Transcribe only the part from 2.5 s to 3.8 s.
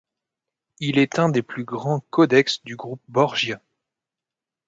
du groupe Borgia.